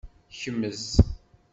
[0.39, 0.83] Kmez.